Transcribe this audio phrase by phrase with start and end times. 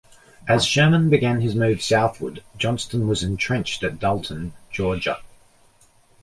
[0.47, 5.21] As Sherman began his move southward, Johnston was entrenched at Dalton, Georgia.